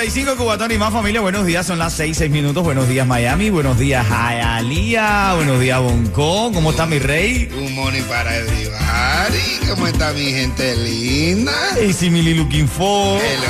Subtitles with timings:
[0.00, 1.20] 9.35 Cubatón y más familia.
[1.20, 2.64] Buenos días, son las 6, 6 minutos.
[2.64, 3.50] Buenos días, Miami.
[3.50, 5.34] Buenos días, Jayalía.
[5.36, 6.54] Buenos días, Boncón.
[6.54, 7.50] ¿Cómo está mi rey?
[7.54, 9.68] Un money para everybody.
[9.68, 11.52] ¿Cómo está mi gente linda?
[11.86, 13.20] Y si looking for.
[13.20, 13.44] Hello,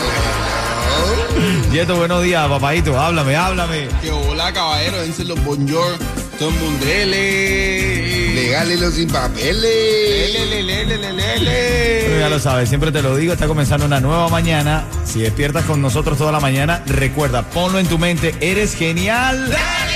[1.38, 1.72] hello.
[1.72, 2.98] Yeto, buenos días, papadito.
[2.98, 3.86] Háblame, háblame.
[4.02, 5.04] Que hola, caballero.
[5.04, 5.96] Díselo, bonjour.
[6.36, 8.19] Todo el
[8.78, 9.62] los sin papeles.
[9.62, 12.00] Lele, lele, lele, lele.
[12.04, 14.84] Pero ya lo sabes, siempre te lo digo, está comenzando una nueva mañana.
[15.04, 19.48] Si despiertas con nosotros toda la mañana, recuerda, ponlo en tu mente, eres genial.
[19.50, 19.89] Dale.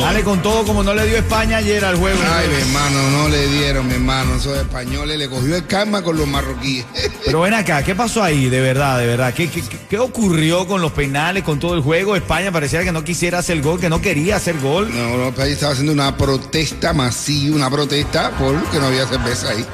[0.00, 2.18] Dale con todo como no le dio España ayer al juego.
[2.34, 4.34] Ay, mi hermano, no le dieron, mi hermano.
[4.34, 6.84] Esos españoles le cogió el karma con los marroquíes.
[7.24, 8.48] Pero ven acá, ¿qué pasó ahí?
[8.48, 9.32] De verdad, de verdad.
[9.32, 12.16] ¿Qué, qué, qué ocurrió con los penales, con todo el juego?
[12.16, 14.90] España pareciera que no quisiera hacer gol, que no quería hacer gol.
[14.92, 19.50] No, no, el país estaba haciendo una protesta masiva, una protesta porque no había cerveza
[19.50, 19.64] ahí.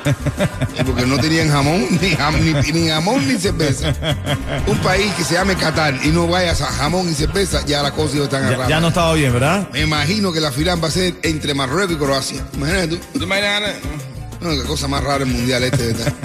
[0.84, 3.94] Porque no tenían jamón, ni, jam- ni, ni jamón ni cerveza.
[4.66, 7.92] Un país que se llame Qatar y no vayas a jamón y cerveza, ya la
[7.92, 9.66] cosa iba a estar Ya, ya no estaba bien, ¿verdad?
[9.72, 12.44] Me imagino que la final va a ser entre Marruecos y Croacia.
[12.54, 12.98] Imagínate tú.
[13.18, 13.74] ¿Te imaginas?
[14.40, 16.12] No, qué cosa más rara el mundial este, ¿verdad?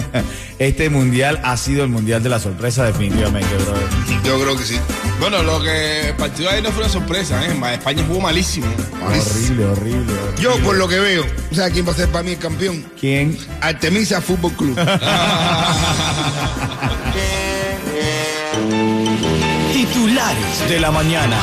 [0.58, 3.88] Este mundial ha sido el mundial de la sorpresa, definitivamente, brother.
[4.24, 4.78] Yo creo que sí.
[5.18, 7.58] Bueno, lo que el partido de ahí no fue una sorpresa, ¿eh?
[7.72, 8.66] España jugó malísimo.
[9.02, 10.12] Horrible, horrible.
[10.12, 10.40] horrible.
[10.40, 12.84] Yo, por lo que veo, ¿sabes quién va a ser para mí el campeón?
[13.00, 13.36] ¿Quién?
[13.60, 14.76] Artemisa Fútbol Club.
[19.72, 21.36] Titulares de la mañana.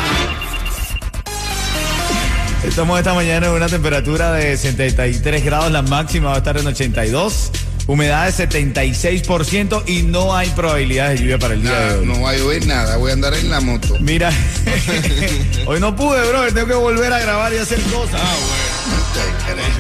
[2.64, 6.68] Estamos esta mañana en una temperatura de 73 grados, la máxima va a estar en
[6.68, 7.52] 82,
[7.88, 12.06] humedad de 76% y no hay probabilidades de lluvia para el día Nada, de hoy.
[12.06, 13.98] no va a llover nada, voy a andar en la moto.
[14.00, 14.32] Mira,
[15.66, 18.22] hoy no pude, bro, tengo que volver a grabar y hacer cosas.
[18.24, 18.82] Ah, bueno.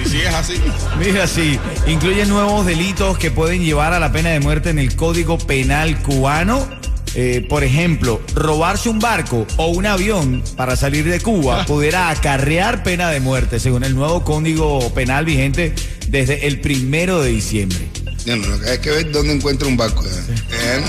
[0.03, 0.61] Si sigues así.
[0.99, 4.95] Mira, sí, incluye nuevos delitos que pueden llevar a la pena de muerte en el
[4.95, 6.67] Código Penal cubano.
[7.13, 12.83] Eh, por ejemplo, robarse un barco o un avión para salir de Cuba pudiera acarrear
[12.83, 15.73] pena de muerte, según el nuevo Código Penal vigente
[16.07, 17.79] desde el primero de diciembre.
[18.25, 20.05] No, no, no, hay que ver dónde encuentra un barco.
[20.05, 20.09] ¿eh?
[20.51, 20.81] Eh,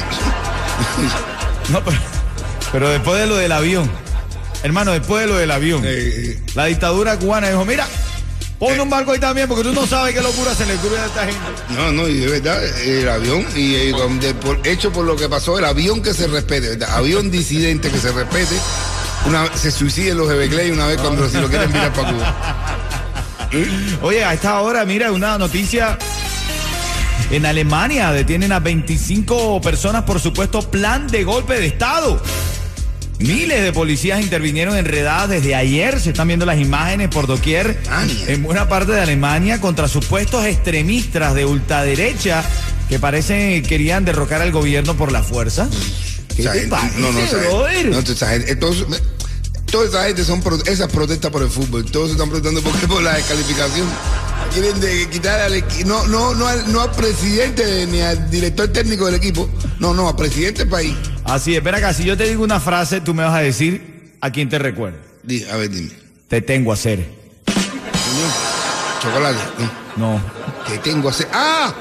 [1.71, 1.97] No, pero,
[2.73, 3.91] pero después de lo del avión,
[4.63, 5.85] hermano, después de lo del avión,
[6.55, 7.87] la dictadura cubana dijo, mira,
[8.69, 11.07] pon un barco ahí también porque tú no sabes qué locura se le ocurre a
[11.07, 11.41] esta gente.
[11.71, 13.95] no, no, y de verdad, el avión, y eh,
[14.41, 16.91] por- hecho por lo que pasó, el avión que se respete, ¿verdad?
[16.97, 18.55] Avión disidente que se respete.
[19.27, 22.37] Una, se suiciden los Everglades una vez cuando si lo quieren mirar para Cuba.
[24.03, 25.99] Oye, a esta hora, mira, una noticia.
[27.31, 32.21] En Alemania detienen a 25 personas por supuesto plan de golpe de Estado.
[33.23, 36.01] Miles de policías intervinieron enredadas desde ayer.
[36.01, 37.81] Se están viendo las imágenes por doquier
[38.27, 42.45] en buena parte de Alemania contra supuestos extremistas de ultraderecha
[42.89, 45.69] que parecen querían derrocar al gobierno por la fuerza.
[46.35, 47.87] ¿Qué Esa te gente- parece, no, no, brother?
[47.91, 48.87] no, entonces,
[49.71, 51.85] toda esa gente son pro- esas protestas por el fútbol.
[51.85, 53.87] Todos están protestando porque por la descalificación.
[54.53, 58.69] Quieren de quitar al equi- no, no, no al, no al presidente ni al director
[58.69, 59.49] técnico del equipo.
[59.79, 60.95] No, no, al presidente del país.
[61.33, 64.13] Así es, ven acá, si yo te digo una frase, tú me vas a decir
[64.21, 64.99] a quién te recuerda.
[65.23, 65.91] Di, a ver, dime.
[66.29, 67.07] Te tengo a hacer.
[69.01, 69.39] Chocolate.
[69.97, 70.13] No.
[70.13, 70.21] No.
[70.69, 71.29] ¿Qué tengo a hacer?
[71.33, 71.73] ¡Ah!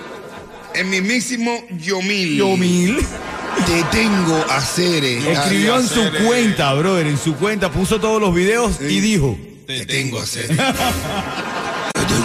[0.74, 1.52] El mismísimo
[1.82, 2.38] Yomil.
[2.38, 2.98] Yomil.
[3.66, 5.04] Te tengo a hacer.
[5.04, 5.32] eh.
[5.34, 9.38] Escribió en su cuenta, brother, en su cuenta, puso todos los videos y dijo.
[9.68, 10.48] Te tengo a hacer.
[10.48, 11.41] Te tengo a hacer.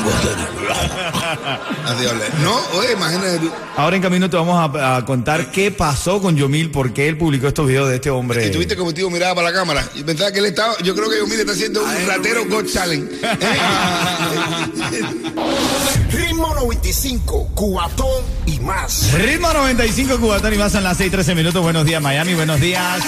[2.42, 3.50] No, oye, imagínate.
[3.76, 7.16] Ahora en camino te vamos a, a contar qué pasó con Yomil, por qué él
[7.16, 8.46] publicó estos videos de este hombre.
[8.46, 11.08] Y tuviste como tío miraba para la cámara y pensaba que él estaba, yo creo
[11.08, 13.10] que Yomil está haciendo un ratero God Challenge.
[16.10, 19.12] Ritmo 95, cuatón y más.
[19.12, 21.62] Ritmo 95 Cubatón y más en las 6:13 minutos.
[21.62, 22.34] Buenos días, Miami.
[22.34, 23.02] Buenos días.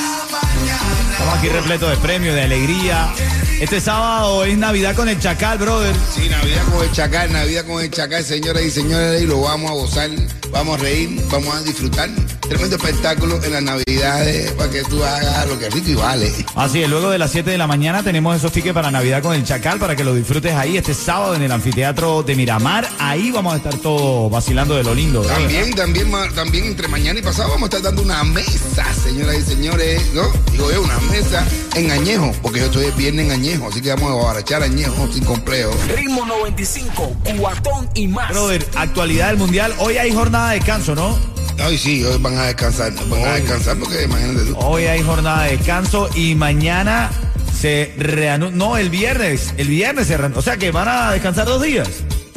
[1.11, 3.13] Estamos aquí repletos de premios, de alegría.
[3.61, 5.95] Este sábado es Navidad con el Chacal, brother.
[6.15, 9.71] Sí, Navidad con el Chacal, Navidad con el Chacal, señoras y señores, y lo vamos
[9.71, 10.11] a gozar,
[10.51, 12.09] vamos a reír, vamos a disfrutar.
[12.49, 16.33] Tremendo espectáculo en las Navidades para que tú hagas lo que rico y vale.
[16.55, 19.35] Así es, luego de las 7 de la mañana tenemos esos tickets para Navidad con
[19.35, 22.89] el Chacal para que lo disfrutes ahí este sábado en el anfiteatro de Miramar.
[22.99, 25.21] Ahí vamos a estar todos vacilando de lo lindo.
[25.23, 29.43] También, también, también entre mañana y pasado vamos a estar dando una mesa, señoras y
[29.43, 30.23] señores, ¿no?
[30.51, 33.91] Digo yo, una mesa en añejo, porque yo estoy el viernes en añejo, así que
[33.91, 35.71] vamos a barachar añejo sin complejo.
[35.95, 38.31] Ritmo 95, cuatón y más.
[38.31, 39.75] Brother, actualidad del mundial.
[39.79, 41.38] Hoy hay jornada de descanso, ¿no?
[41.61, 44.57] Ay, sí, hoy van a descansar, van a descansar porque imagínate tú.
[44.59, 47.11] Hoy hay jornada de descanso y mañana
[47.59, 48.53] se reanuda.
[48.53, 49.53] No, el viernes.
[49.57, 50.39] El viernes se reanuda.
[50.39, 51.89] O sea que van a descansar dos días.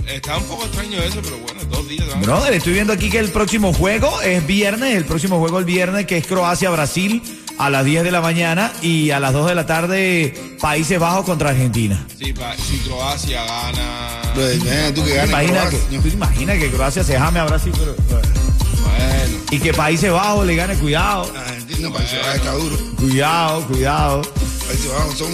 [0.07, 2.05] Está un poco extraño eso, pero bueno, dos días.
[2.07, 2.21] ¿no?
[2.23, 4.95] Brother, estoy viendo aquí que el próximo juego es viernes.
[4.97, 7.21] El próximo juego el viernes que es Croacia-Brasil
[7.59, 11.25] a las 10 de la mañana y a las 2 de la tarde Países Bajos
[11.25, 12.05] contra Argentina.
[12.17, 14.21] Sí, pa- si Croacia gana.
[14.33, 14.59] Pues,
[14.95, 16.01] tú que Imagina que, Croacia.
[16.01, 18.27] ¿tú imaginas que Croacia se jame a Brasil pero- Bueno,
[19.51, 21.31] y que Países Bajos le gane cuidado.
[21.37, 22.77] Argentina, Países Bajos está duro.
[22.97, 24.21] Cuidado, cuidado.
[24.65, 25.31] Países Bajos son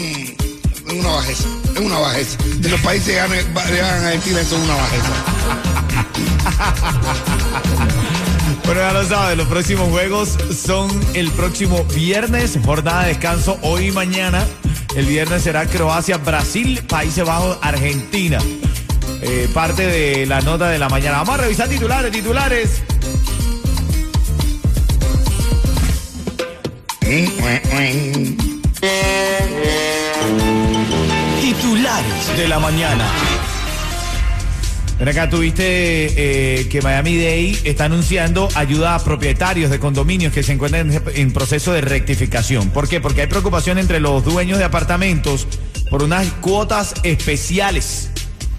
[0.98, 2.38] una bajeza, es una bajeza.
[2.58, 5.12] De los países que le ganan a Argentina son una bajeza.
[8.66, 13.88] Bueno, ya lo saben, los próximos juegos son el próximo viernes, jornada de descanso hoy
[13.88, 14.46] y mañana.
[14.94, 18.40] El viernes será Croacia, Brasil, Países Bajos, Argentina.
[19.22, 21.19] Eh, parte de la nota de la mañana.
[21.19, 22.84] Vamos a revisar titulares, titulares.
[31.42, 33.07] Titulares de la mañana.
[35.00, 40.44] Ven acá, tuviste eh, que Miami Day está anunciando ayuda a propietarios de condominios que
[40.44, 42.71] se encuentran en, en proceso de rectificación.
[42.71, 43.00] ¿Por qué?
[43.00, 45.48] Porque hay preocupación entre los dueños de apartamentos
[45.89, 48.09] por unas cuotas especiales.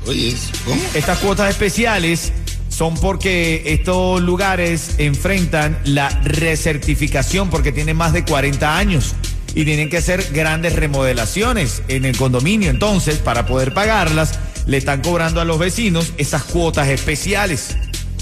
[0.06, 0.34] Oye,
[0.64, 0.80] ¿cómo?
[0.94, 2.32] Estas cuotas especiales
[2.78, 9.16] son porque estos lugares enfrentan la recertificación porque tienen más de 40 años
[9.54, 12.70] y tienen que hacer grandes remodelaciones en el condominio.
[12.70, 17.76] Entonces, para poder pagarlas, le están cobrando a los vecinos esas cuotas especiales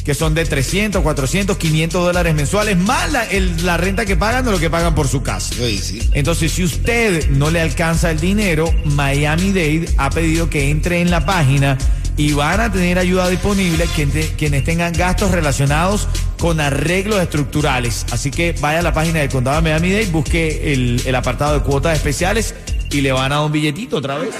[0.06, 4.44] que son de 300, 400, 500 dólares mensuales, más la, el- la renta que pagan
[4.44, 5.52] de lo que pagan por su casa.
[5.52, 6.00] Sí.
[6.14, 11.10] Entonces, si usted no le alcanza el dinero, Miami Dade ha pedido que entre en
[11.10, 11.76] la página
[12.16, 16.08] y van a tener ayuda disponible quien- quienes tengan gastos relacionados
[16.38, 18.06] con arreglos estructurales.
[18.10, 21.54] Así que vaya a la página del condado de Miami Dade, busque el, el apartado
[21.54, 22.54] de cuotas especiales
[22.90, 24.30] y le van a dar un billetito otra vez.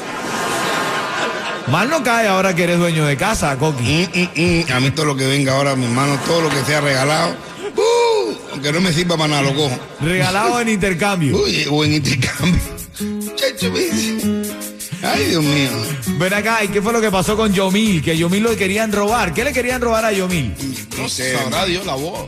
[1.71, 4.09] Mal no cae ahora que eres dueño de casa, Coqui.
[4.15, 4.29] Mm, mm,
[4.71, 4.73] mm.
[4.73, 7.31] A mí todo lo que venga ahora, mi hermano, todo lo que sea regalado,
[7.77, 8.35] ¡uh!
[8.53, 9.77] aunque no me sirva para nada, lo cojo.
[10.01, 11.37] Regalado en intercambio.
[11.37, 12.61] Uy, o en intercambio.
[15.03, 15.71] Ay, Dios mío.
[16.19, 18.03] Ven acá, ¿y qué fue lo que pasó con Yomil?
[18.03, 19.33] Que Yomil lo querían robar.
[19.35, 20.55] ¿Qué le querían robar a Yomil?
[20.99, 21.35] No sé.
[21.37, 22.27] sabrá Dios la voz.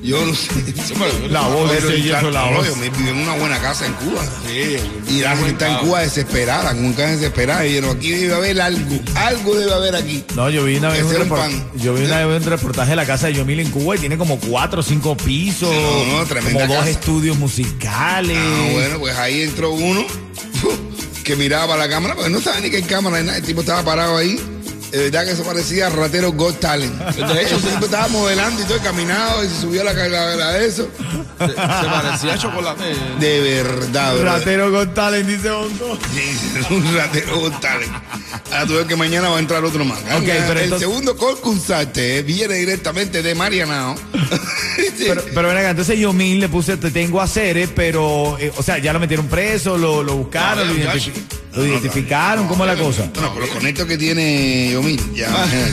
[0.00, 0.48] Yo no sé.
[1.28, 2.68] La voz y eso, la voz.
[2.68, 4.22] yo me vivo en una buena casa en Cuba.
[4.46, 4.76] Sí,
[5.08, 7.66] Y la gente está en Cuba desesperada, nunca desesperada.
[7.66, 10.22] Y dijeron, aquí debe haber algo, algo debe haber aquí.
[10.36, 11.70] No, yo vi una vez un, Ese era un repor- pan.
[11.74, 14.16] yo vi una vez un reportaje de la casa de Yomil en Cuba y tiene
[14.16, 16.90] como cuatro o cinco pisos, No, no, tremenda como dos casa.
[16.90, 18.38] estudios musicales.
[18.40, 20.04] Ah, bueno, pues ahí entró uno
[21.28, 23.20] que miraba la cámara, porque no estaba ni que en cámara.
[23.20, 24.40] El tipo estaba parado ahí.
[24.90, 26.94] De verdad que eso parecía ratero Got Talent.
[26.98, 30.66] De hecho, tipo estaba modelando y todo, caminado y se subió a la carga de
[30.66, 30.88] eso.
[31.38, 32.84] Se, se parecía a chocolate.
[33.20, 34.24] De verdad, brother.
[34.24, 35.98] Ratero con talent, dice Bongo.
[36.14, 37.92] Sí, es un ratero Got Talent.
[38.50, 39.98] Ahora tú ves que mañana va a entrar otro más.
[40.00, 43.94] Ok, pero el entonces- segundo concursante eh, viene directamente de Marianao.
[43.96, 45.04] Sí.
[45.08, 48.62] Pero, pero ven acá, entonces Yomil le puse te tengo a Cere, pero, eh, o
[48.62, 51.12] sea, ya lo metieron preso, lo, lo buscaron, No, lo, ya.
[51.58, 53.10] Lo identificaron, ¿cómo es la cosa?
[53.20, 55.28] No, con los conectos que tiene Yomil, ya.
[55.28, 55.72] imagínate.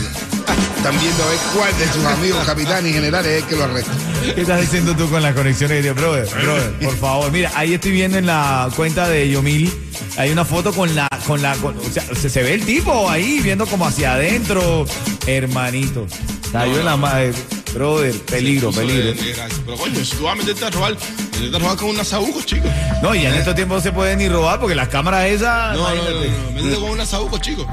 [0.78, 3.64] Están viendo a ver cuál de sus amigos capitanes y generales es el que lo
[3.64, 3.92] arresta.
[4.36, 6.28] ¿Qué estás diciendo tú con las conexiones de brother?
[6.30, 7.32] Brother, por favor.
[7.32, 9.72] Mira, ahí estoy viendo en la cuenta de Yomil,
[10.18, 13.10] hay una foto con la, con la, con- o sea, se, se ve el tipo
[13.10, 14.86] ahí viendo como hacia adentro,
[15.26, 16.06] hermanito.
[16.52, 17.34] Cayó en la madre,
[17.74, 19.06] brother, peligro, de- peligro.
[19.14, 19.36] de.
[19.66, 20.96] Pero coño, si tú vas a meterte a robar,
[21.36, 22.68] meterte a robar con un asabuco, chico.
[23.02, 25.90] No, y en estos tiempos no se puede ni robar porque las cámaras esas, No,
[25.90, 27.68] no, no, no, métete con un asabuco, chico.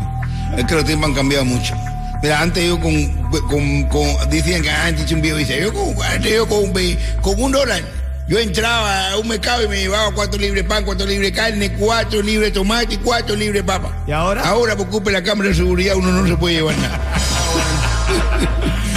[0.56, 1.74] Es que los tiempos han cambiado mucho.
[2.22, 3.12] Mira, antes yo con,
[3.48, 7.82] con, con decían que antes un viejo dice, yo con, antes yo con, un dólar,
[8.28, 11.36] yo entraba a un mercado y me llevaba cuatro libres de pan, cuatro libres de
[11.36, 14.04] carne, cuatro libres de tomate y cuatro libres de papa.
[14.06, 14.42] ¿Y ahora?
[14.42, 17.00] Ahora por culpa de la cámara de seguridad uno no se puede llevar nada.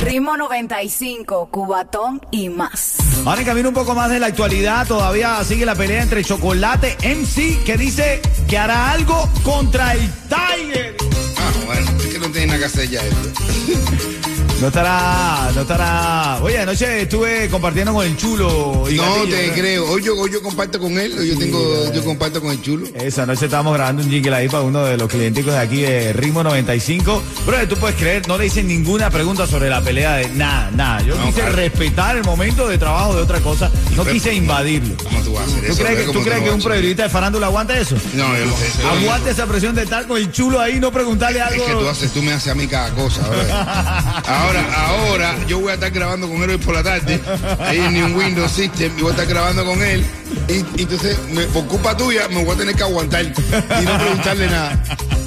[0.03, 2.97] Ritmo 95, Cubatón y más.
[3.25, 6.95] Ahora en camino un poco más de la actualidad, todavía sigue la pelea entre Chocolate
[7.01, 10.95] MC, que dice que hará algo contra el Tiger.
[11.35, 14.25] Ah, bueno, es que no tiene nada que hacer ya esto.
[14.61, 16.39] No estará, no estará.
[16.41, 18.85] Oye, anoche estuve compartiendo con el chulo.
[18.89, 19.53] Y No Gatillo, te ¿no?
[19.53, 19.89] creo.
[19.91, 22.87] Hoy yo, hoy yo comparto con él, hoy yo tengo, yo comparto con el chulo.
[22.95, 26.13] Esa noche estábamos grabando un jingle ahí para uno de los clienticos de aquí de
[26.13, 27.21] Ritmo 95.
[27.45, 31.01] Pero tú puedes creer, no le dicen ninguna pregunta sobre la pelea de nada, nada.
[31.01, 31.55] Yo No, quise claro.
[31.57, 33.69] respetar el momento de trabajo de otra cosa.
[33.95, 34.95] No quise invadirlo.
[35.03, 35.83] ¿Cómo tú vas a hacer ¿Tú eso?
[35.83, 36.71] crees que, ¿Cómo tú crees que un hacer?
[36.71, 37.95] periodista de farándula aguanta eso?
[38.13, 38.67] No, yo no sé.
[39.03, 41.65] Aguante esa presión de estar con el chulo ahí no preguntarle Es algo.
[41.65, 44.23] que tú haces, tú me haces a mí cada cosa, ¿verdad?
[44.45, 47.19] Ahora, ahora, yo voy a estar grabando con él hoy por la tarde,
[47.59, 50.05] ahí en New Windows System, y voy a estar grabando con él,
[50.47, 53.97] y, y entonces, me- por culpa tuya, me voy a tener que aguantar y no
[53.97, 54.83] preguntarle nada.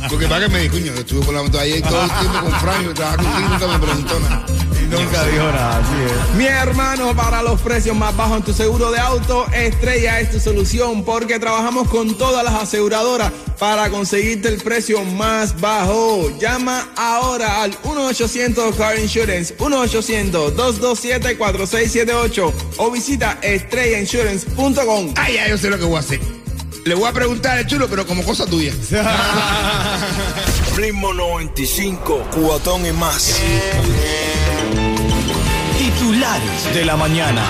[0.08, 2.52] Porque para que me dijo, coño, estuve por la moto ayer todo el tiempo con
[2.60, 4.46] Frank, trabajaba contigo y nunca me preguntó nada.
[4.90, 6.12] Nunca dijo nada, así es.
[6.36, 10.40] Mi hermano, para los precios más bajos en tu seguro de auto, Estrella es tu
[10.40, 16.30] solución porque trabajamos con todas las aseguradoras para conseguirte el precio más bajo.
[16.38, 25.12] Llama ahora al 1-800 Car Insurance, 1-800-227-4678 o visita estrellainsurance.com.
[25.16, 26.20] Ah, ya, yo sé lo que voy a hacer.
[26.84, 28.72] Le voy a preguntar al chulo, pero como cosa tuya.
[30.76, 33.38] Ritmo 95, cuatón y más.
[35.98, 37.42] Titulares de la mañana.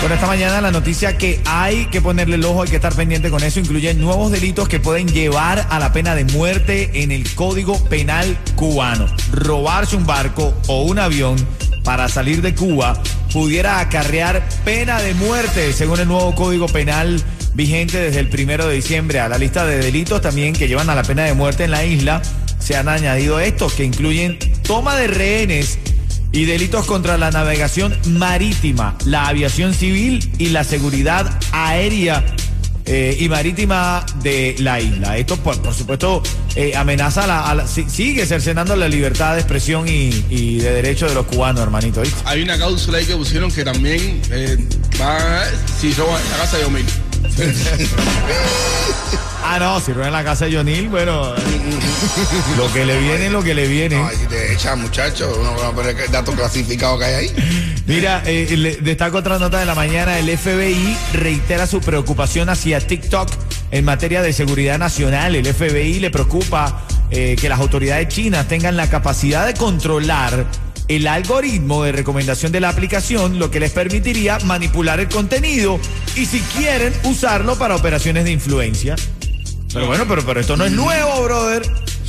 [0.00, 3.30] Bueno, esta mañana la noticia que hay que ponerle el ojo, hay que estar pendiente
[3.30, 7.32] con eso, incluye nuevos delitos que pueden llevar a la pena de muerte en el
[7.36, 9.06] Código Penal cubano.
[9.32, 11.36] Robarse un barco o un avión
[11.84, 13.00] para salir de Cuba
[13.32, 17.22] pudiera acarrear pena de muerte, según el nuevo Código Penal
[17.54, 19.20] vigente desde el primero de diciembre.
[19.20, 21.84] A la lista de delitos también que llevan a la pena de muerte en la
[21.84, 22.20] isla
[22.58, 25.78] se han añadido estos que incluyen toma de rehenes
[26.32, 32.24] y delitos contra la navegación marítima, la aviación civil y la seguridad aérea
[32.86, 35.16] eh, y marítima de la isla.
[35.16, 36.22] Esto, por, por supuesto,
[36.56, 41.26] eh, amenaza la, sigue cercenando la libertad de expresión y, y de derecho de los
[41.26, 42.02] cubanos, hermanito.
[42.24, 44.56] Hay una cláusula ahí que pusieron que también eh,
[45.00, 45.44] va,
[45.80, 46.86] si roban la casa de Omil.
[49.42, 51.40] Ah, no, si en la casa de Jonil, bueno, eh,
[52.56, 53.96] lo que le viene, lo que le viene.
[53.96, 57.82] Ay, si te echan, muchachos, uno va a ver el dato clasificado que hay ahí.
[57.86, 60.18] Mira, eh, le- destaco otra nota de la mañana.
[60.18, 63.28] El FBI reitera su preocupación hacia TikTok
[63.72, 65.34] en materia de seguridad nacional.
[65.34, 70.44] El FBI le preocupa eh, que las autoridades chinas tengan la capacidad de controlar
[70.90, 75.78] el algoritmo de recomendación de la aplicación, lo que les permitiría manipular el contenido
[76.16, 78.96] y si quieren usarlo para operaciones de influencia.
[79.72, 81.62] Pero bueno, pero, pero esto no es nuevo, brother.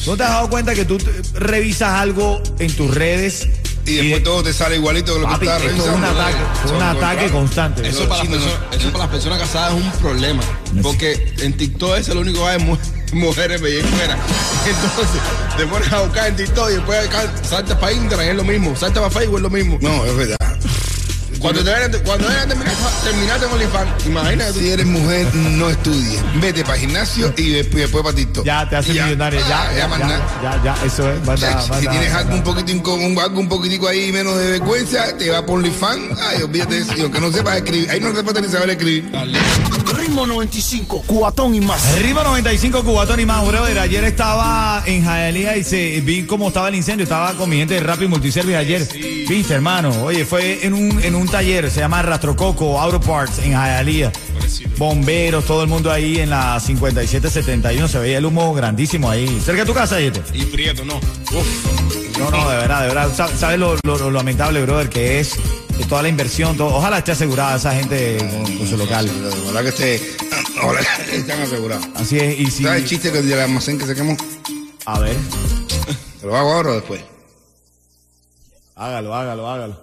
[0.07, 0.97] ¿No te has dado cuenta que tú
[1.35, 3.47] revisas algo en tus redes
[3.85, 6.19] Y después todo te sale igualito que lo Papi, que estás esto es un revisando.
[6.19, 7.87] ataque, es un ataque constante.
[7.87, 10.41] Eso para, las personas, eso para las personas casadas es un problema.
[10.81, 12.59] Porque en TikTok es lo único que hay
[13.13, 14.17] mu- mujeres bellezuelas.
[14.65, 15.21] Entonces,
[15.57, 17.09] te pones a buscar en TikTok y después
[17.47, 18.75] saltas para Instagram, es lo mismo.
[18.75, 19.77] Saltas para Facebook, es lo mismo.
[19.81, 20.37] No, es verdad.
[21.41, 21.71] Cuando te
[22.03, 24.53] cuando a terminar, terminaste en OnlyFans, imagínate.
[24.53, 26.21] Si eres mujer, no estudies.
[26.39, 28.45] Vete para gimnasio y después, después para TikTok.
[28.45, 30.39] Ya te hace Y millonario, ya, Ah, ya, ya, nada.
[30.43, 31.17] ya, ya, eso es.
[31.25, 32.35] Manda, Ya, si manda, tienes algo manda.
[32.35, 36.19] un poquito incómodo, algo un poquitico ahí menos de vergüenza, te va por OnlyFans.
[36.19, 36.93] Ay, olvídate de eso.
[36.97, 39.11] Y aunque no sepas escribir, ahí no sepas ni saber escribir.
[39.97, 41.83] Ritmo 95, cuatón y más.
[41.97, 43.79] Arriba 95 Cubatón y más, brother.
[43.79, 47.03] Ayer estaba en Hialeah y se, vi cómo estaba el incendio.
[47.03, 48.87] Estaba con mi gente de Rapid Multiservice ayer.
[49.27, 49.89] Viste, hermano.
[50.03, 54.11] Oye, fue en un, en un taller, se llama Rastrococo Auto Parts en Hialeah.
[54.77, 57.87] Bomberos, todo el mundo ahí en la 5771.
[57.87, 59.41] Se veía el humo grandísimo ahí.
[59.43, 60.21] Cerca de tu casa, Yeto.
[60.33, 60.97] Y Prieto, no.
[60.97, 62.17] Uf.
[62.19, 63.09] No, no, de verdad, de verdad.
[63.15, 65.33] Sa- ¿Sabes lo, lo- lo lamentable, brother, que es
[65.77, 66.55] que toda la inversión?
[66.57, 69.09] todo- ojalá esté asegurada esa gente con, con su local.
[69.45, 70.01] Ojalá que esté.
[70.63, 71.87] Ojalá que estén asegurados.
[71.95, 72.63] Así es, y si...
[72.63, 74.15] ¿Sabes el chiste del almacén que se quemó?
[74.85, 75.15] A ver,
[76.19, 77.01] ¿Te lo hago ahora o después?
[78.75, 79.81] hágalo, hágalo, hágalo.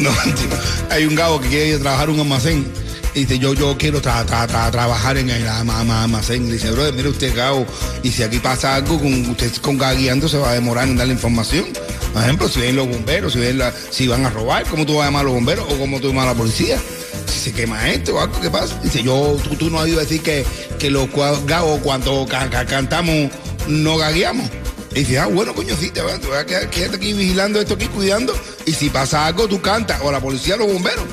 [0.00, 0.10] No.
[0.90, 2.66] Hay un gabo que quiere trabajar un almacén.
[3.14, 6.46] Y dice, yo, yo quiero tra- tra- tra- trabajar en el almacén.
[6.46, 7.66] Le dice, brother, mire usted, Gabo,
[8.02, 11.06] y si aquí pasa algo, con usted con guiando se va a demorar en dar
[11.06, 11.64] la información.
[12.12, 15.02] Por ejemplo, si ven los bomberos, si, ven si van a robar, ¿cómo tú vas
[15.02, 16.78] a llamar a los bomberos o cómo tú llamas a la policía?
[17.26, 18.78] Si se quema esto o algo, ¿qué pasa?
[18.82, 20.44] Dice, yo, tú, tú no has ido a decir que,
[20.78, 21.08] que los
[21.46, 23.30] gabos cuando ca- ca- cantamos
[23.66, 24.48] no gagueamos.
[24.92, 27.86] Y dice, ah, bueno, coño, sí, te vas, a quedar, quédate aquí vigilando esto aquí,
[27.88, 28.34] cuidando.
[28.66, 31.04] Y si pasa algo, tú cantas, o la policía los bomberos.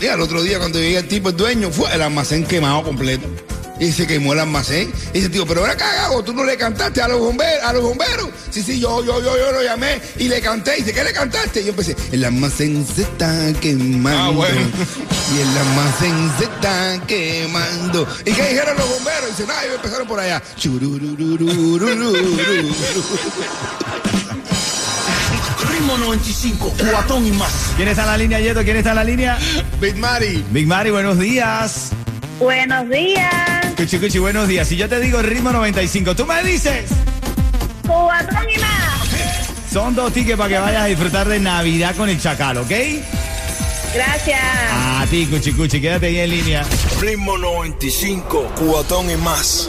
[0.00, 3.26] Mira, el otro día cuando llegué el tipo, el dueño, fue el almacén quemado completo.
[3.80, 4.92] Y se quemó el almacén.
[5.12, 7.82] Y dice, tío, pero ahora cagado, tú no le cantaste a los bomberos, a los
[7.82, 8.28] bomberos.
[8.50, 10.74] Sí, sí, yo, yo, yo, yo lo llamé y le canté.
[10.78, 11.60] Y dice, ¿qué le cantaste?
[11.60, 14.22] Y yo empecé, el almacén se está quemando.
[14.22, 14.60] Ah, bueno.
[15.34, 18.06] Y el almacén se está quemando.
[18.24, 19.28] ¿Y qué dijeron los bomberos?
[19.28, 20.40] Y dice, nada, ellos empezaron por allá.
[25.72, 27.52] Ritmo 95, cuatón y más.
[27.76, 28.62] ¿Quién está en la línea, Yeto?
[28.62, 29.38] ¿Quién está en la línea?
[29.80, 30.44] Big Mari.
[30.50, 31.90] Big Mari, buenos días.
[32.38, 33.53] Buenos días.
[33.76, 34.68] Cuchi, cuchi, buenos días.
[34.68, 36.90] Si yo te digo ritmo 95, tú me dices.
[37.82, 39.08] Cubatón y más.
[39.72, 42.70] Son dos tickets para que vayas a disfrutar de Navidad con el Chacal, ¿ok?
[43.92, 44.40] Gracias.
[44.72, 46.64] A ti, cuchi, cuchi, quédate ahí en línea.
[47.00, 49.68] Ritmo 95, cuatón y más.